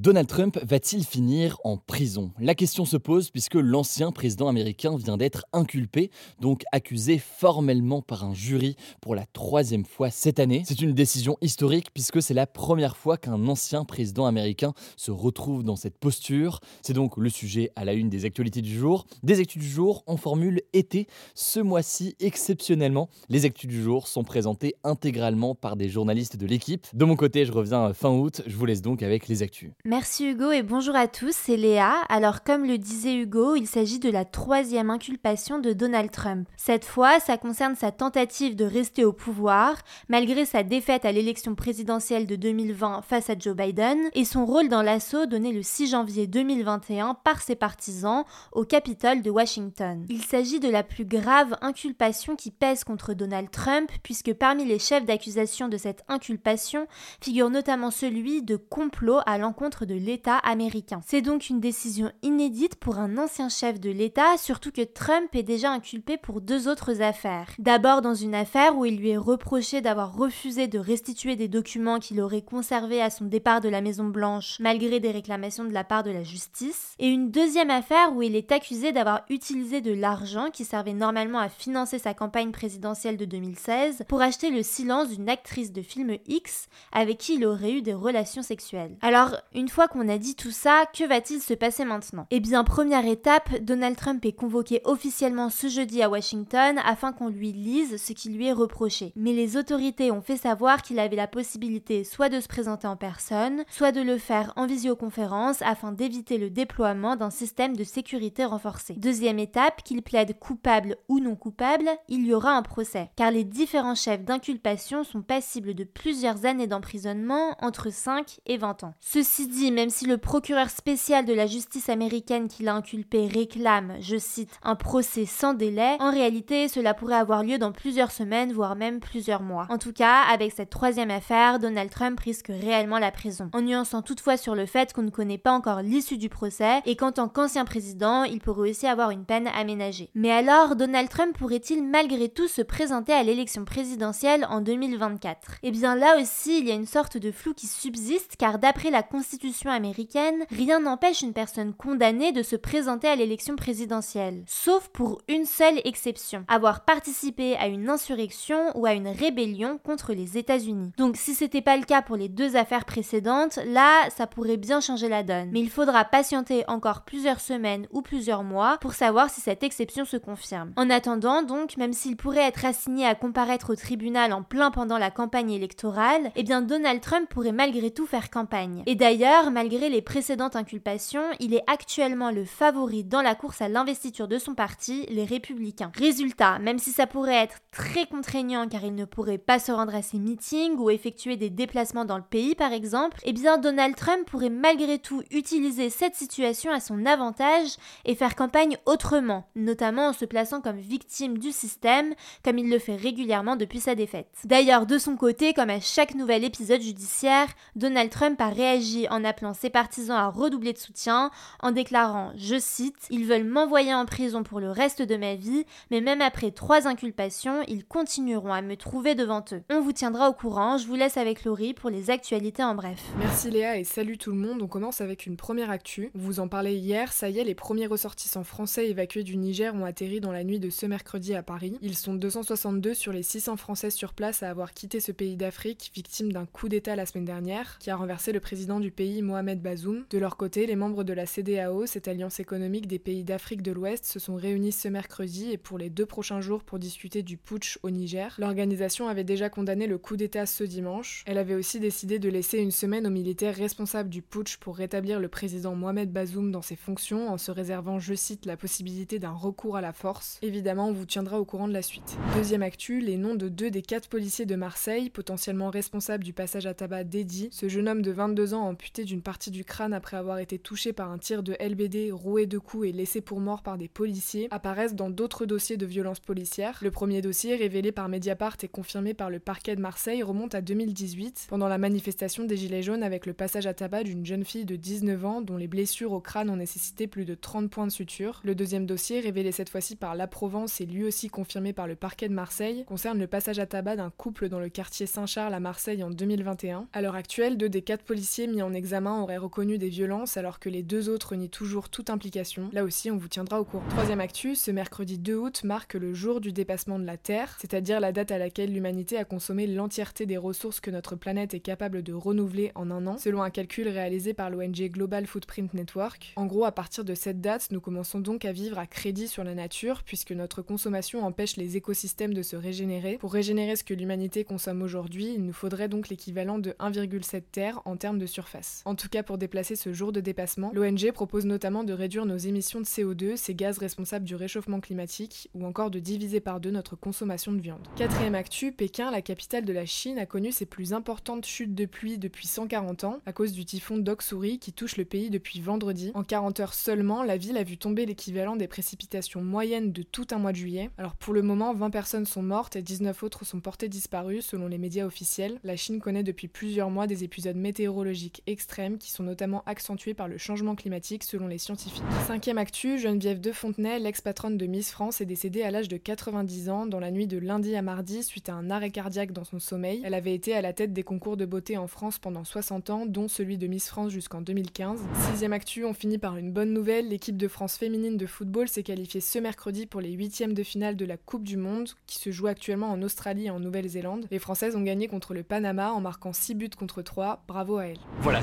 [0.00, 2.30] Donald Trump va-t-il finir en prison?
[2.38, 8.24] La question se pose puisque l'ancien président américain vient d'être inculpé, donc accusé formellement par
[8.24, 10.62] un jury pour la troisième fois cette année.
[10.64, 15.64] C'est une décision historique puisque c'est la première fois qu'un ancien président américain se retrouve
[15.64, 16.60] dans cette posture.
[16.80, 19.06] C'est donc le sujet à la une des actualités du jour.
[19.22, 21.08] Des actus du jour en formule été.
[21.34, 26.86] Ce mois-ci, exceptionnellement, les actus du jour sont présentées intégralement par des journalistes de l'équipe.
[26.94, 28.40] De mon côté, je reviens fin août.
[28.46, 29.72] Je vous laisse donc avec les actus.
[29.86, 31.94] Merci Hugo et bonjour à tous, c'est Léa.
[32.10, 36.46] Alors comme le disait Hugo, il s'agit de la troisième inculpation de Donald Trump.
[36.58, 39.76] Cette fois, ça concerne sa tentative de rester au pouvoir,
[40.10, 44.68] malgré sa défaite à l'élection présidentielle de 2020 face à Joe Biden, et son rôle
[44.68, 50.04] dans l'assaut donné le 6 janvier 2021 par ses partisans au Capitole de Washington.
[50.10, 54.78] Il s'agit de la plus grave inculpation qui pèse contre Donald Trump, puisque parmi les
[54.78, 56.86] chefs d'accusation de cette inculpation
[57.22, 61.00] figure notamment celui de complot à l'encontre de l'État américain.
[61.06, 65.42] C'est donc une décision inédite pour un ancien chef de l'État, surtout que Trump est
[65.42, 67.48] déjà inculpé pour deux autres affaires.
[67.58, 71.98] D'abord dans une affaire où il lui est reproché d'avoir refusé de restituer des documents
[71.98, 75.84] qu'il aurait conservés à son départ de la Maison Blanche malgré des réclamations de la
[75.84, 79.92] part de la justice, et une deuxième affaire où il est accusé d'avoir utilisé de
[79.92, 85.08] l'argent qui servait normalement à financer sa campagne présidentielle de 2016 pour acheter le silence
[85.08, 88.96] d'une actrice de film X avec qui il aurait eu des relations sexuelles.
[89.00, 89.36] Alors,
[89.68, 92.26] fois qu'on a dit tout ça, que va-t-il se passer maintenant?
[92.30, 97.28] Eh bien, première étape, Donald Trump est convoqué officiellement ce jeudi à Washington afin qu'on
[97.28, 99.12] lui lise ce qui lui est reproché.
[99.16, 102.96] Mais les autorités ont fait savoir qu'il avait la possibilité soit de se présenter en
[102.96, 108.44] personne, soit de le faire en visioconférence afin d'éviter le déploiement d'un système de sécurité
[108.44, 108.94] renforcé.
[108.94, 113.44] Deuxième étape, qu'il plaide coupable ou non coupable, il y aura un procès, car les
[113.44, 118.94] différents chefs d'inculpation sont passibles de plusieurs années d'emprisonnement, entre 5 et 20 ans.
[119.00, 123.96] Ceci dit, même si le procureur spécial de la justice américaine qui l'a inculpé réclame,
[124.00, 128.52] je cite, un procès sans délai, en réalité, cela pourrait avoir lieu dans plusieurs semaines,
[128.52, 129.66] voire même plusieurs mois.
[129.68, 133.50] En tout cas, avec cette troisième affaire, Donald Trump risque réellement la prison.
[133.52, 136.94] En nuançant toutefois sur le fait qu'on ne connaît pas encore l'issue du procès et
[136.94, 140.10] qu'en tant qu'ancien président, il pourrait aussi avoir une peine aménagée.
[140.14, 145.72] Mais alors, Donald Trump pourrait-il malgré tout se présenter à l'élection présidentielle en 2024 Eh
[145.72, 149.02] bien là aussi, il y a une sorte de flou qui subsiste car d'après la
[149.02, 155.22] Constitution américaine, rien n'empêche une personne condamnée de se présenter à l'élection présidentielle, sauf pour
[155.28, 160.92] une seule exception, avoir participé à une insurrection ou à une rébellion contre les États-Unis.
[160.96, 164.80] Donc si c'était pas le cas pour les deux affaires précédentes, là, ça pourrait bien
[164.80, 165.50] changer la donne.
[165.52, 170.04] Mais il faudra patienter encore plusieurs semaines ou plusieurs mois pour savoir si cette exception
[170.04, 170.72] se confirme.
[170.76, 174.98] En attendant, donc, même s'il pourrait être assigné à comparaître au tribunal en plein pendant
[174.98, 178.82] la campagne électorale, eh bien Donald Trump pourrait malgré tout faire campagne.
[178.86, 183.68] Et d'ailleurs, malgré les précédentes inculpations, il est actuellement le favori dans la course à
[183.68, 185.92] l'investiture de son parti, les Républicains.
[185.96, 189.94] Résultat, même si ça pourrait être très contraignant car il ne pourrait pas se rendre
[189.94, 193.94] à ses meetings ou effectuer des déplacements dans le pays par exemple, eh bien Donald
[193.94, 200.08] Trump pourrait malgré tout utiliser cette situation à son avantage et faire campagne autrement, notamment
[200.08, 202.14] en se plaçant comme victime du système,
[202.44, 204.28] comme il le fait régulièrement depuis sa défaite.
[204.44, 209.24] D'ailleurs, de son côté, comme à chaque nouvel épisode judiciaire, Donald Trump a réagi en
[209.24, 211.30] appelant ses partisans à redoubler de soutien,
[211.62, 215.64] en déclarant, je cite, Ils veulent m'envoyer en prison pour le reste de ma vie,
[215.90, 219.62] mais même après trois inculpations, ils continueront à me trouver devant eux.
[219.70, 223.00] On vous tiendra au courant, je vous laisse avec Laurie pour les actualités en bref.
[223.18, 224.62] Merci Léa et salut tout le monde.
[224.62, 226.10] On commence avec une première actu.
[226.14, 229.84] Vous en parlez hier, ça y est, les premiers ressortissants français évacués du Niger ont
[229.84, 231.76] atterri dans la nuit de ce mercredi à Paris.
[231.82, 235.90] Ils sont 262 sur les 600 Français sur place à avoir quitté ce pays d'Afrique,
[235.94, 239.62] victime d'un coup d'État la semaine dernière, qui a renversé le président du pays Mohamed
[239.62, 240.04] Bazoum.
[240.10, 243.72] De leur côté, les membres de la CDAO, cette alliance économique des pays d'Afrique de
[243.72, 247.38] l'Ouest, se sont réunis ce mercredi et pour les deux prochains jours pour discuter du
[247.38, 248.36] putsch au Niger.
[248.38, 251.24] L'organisation avait déjà condamné le coup d'État ce dimanche.
[251.26, 255.18] Elle avait aussi décidé de laisser une semaine aux militaires responsables du putsch pour rétablir
[255.18, 259.32] le président Mohamed Bazoum dans ses fonctions en se réservant, je cite, la possibilité d'un
[259.32, 260.38] recours à la force.
[260.42, 262.18] Évidemment, on vous tiendra au courant de la suite.
[262.36, 266.66] Deuxième actu, les noms de deux des quatre policiers de Marseille, potentiellement responsables du passage
[266.66, 270.16] à tabac d'Eddy, ce jeune homme de 22 ans amputé d'une partie du crâne après
[270.16, 273.62] avoir été touché par un tir de LBD, roué de coups et laissé pour mort
[273.62, 276.78] par des policiers, apparaissent dans d'autres dossiers de violence policière.
[276.82, 280.60] Le premier dossier, révélé par Mediapart et confirmé par le parquet de Marseille, remonte à
[280.60, 284.64] 2018, pendant la manifestation des Gilets jaunes avec le passage à tabac d'une jeune fille
[284.64, 287.92] de 19 ans dont les blessures au crâne ont nécessité plus de 30 points de
[287.92, 288.40] suture.
[288.44, 291.94] Le deuxième dossier, révélé cette fois-ci par La Provence et lui aussi confirmé par le
[291.94, 295.60] parquet de Marseille, concerne le passage à tabac d'un couple dans le quartier Saint-Charles à
[295.60, 296.88] Marseille en 2021.
[296.92, 300.58] À l'heure actuelle, deux des quatre policiers mis en examen auraient reconnu des violences alors
[300.58, 302.70] que les deux autres nient toujours toute implication.
[302.72, 303.84] Là aussi, on vous tiendra au courant.
[303.90, 308.00] Troisième actu, ce mercredi 2 août marque le jour du dépassement de la Terre, c'est-à-dire
[308.00, 312.02] la date à laquelle l'humanité a consommé l'entièreté des ressources que notre planète est capable
[312.02, 316.32] de renouveler en un an, selon un calcul réalisé par l'ONG Global Footprint Network.
[316.36, 319.44] En gros, à partir de cette date, nous commençons donc à vivre à crédit sur
[319.44, 323.18] la nature, puisque notre consommation empêche les écosystèmes de se régénérer.
[323.18, 327.82] Pour régénérer ce que l'humanité consomme aujourd'hui, il nous faudrait donc l'équivalent de 1,7 Terre
[327.84, 328.69] en termes de surface.
[328.84, 332.36] En tout cas, pour déplacer ce jour de dépassement, l'ONG propose notamment de réduire nos
[332.36, 336.70] émissions de CO2, ces gaz responsables du réchauffement climatique, ou encore de diviser par deux
[336.70, 337.86] notre consommation de viande.
[337.96, 341.86] Quatrième actu, Pékin, la capitale de la Chine, a connu ses plus importantes chutes de
[341.86, 346.12] pluie depuis 140 ans, à cause du typhon Doksuri qui touche le pays depuis vendredi.
[346.14, 350.26] En 40 heures seulement, la ville a vu tomber l'équivalent des précipitations moyennes de tout
[350.30, 350.90] un mois de juillet.
[350.98, 354.68] Alors pour le moment, 20 personnes sont mortes et 19 autres sont portées disparues selon
[354.68, 355.60] les médias officiels.
[355.64, 358.59] La Chine connaît depuis plusieurs mois des épisodes météorologiques extrêmes
[358.98, 362.02] qui sont notamment accentués par le changement climatique selon les scientifiques.
[362.26, 366.70] Cinquième actu, Geneviève de Fontenay, l'ex-patronne de Miss France, est décédée à l'âge de 90
[366.70, 369.58] ans dans la nuit de lundi à mardi suite à un arrêt cardiaque dans son
[369.58, 370.02] sommeil.
[370.04, 373.06] Elle avait été à la tête des concours de beauté en France pendant 60 ans,
[373.06, 375.00] dont celui de Miss France jusqu'en 2015.
[375.30, 378.82] Sixième actu, on finit par une bonne nouvelle, l'équipe de France féminine de football s'est
[378.82, 382.30] qualifiée ce mercredi pour les huitièmes de finale de la Coupe du Monde, qui se
[382.30, 384.26] joue actuellement en Australie et en Nouvelle-Zélande.
[384.30, 387.86] Les Françaises ont gagné contre le Panama en marquant 6 buts contre 3, bravo à
[387.86, 388.00] elles.
[388.20, 388.42] Voilà,